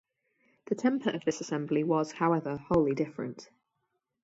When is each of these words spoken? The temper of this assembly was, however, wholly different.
The 0.65 0.73
temper 0.73 1.11
of 1.11 1.25
this 1.25 1.41
assembly 1.41 1.83
was, 1.83 2.13
however, 2.13 2.57
wholly 2.57 2.95
different. 2.95 3.51